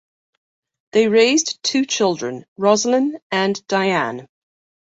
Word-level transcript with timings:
They 0.93 1.07
raised 1.09 1.61
two 1.61 1.85
children, 1.85 2.45
Roslyn 2.57 3.19
and 3.29 3.61
Diane. 3.67 4.27